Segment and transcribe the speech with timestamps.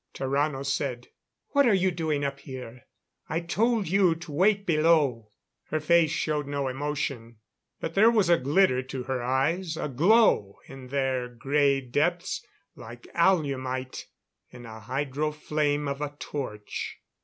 [0.15, 1.09] Tarrano said:
[1.49, 2.87] "What are you doing up here?
[3.29, 5.29] I told you to wait below."
[5.65, 7.37] Her face showed no emotion.
[7.79, 12.43] But there was a glitter to her eyes, a glow in their grey depths
[12.75, 14.05] like alumite
[14.49, 16.97] in the hydro flame of a torch.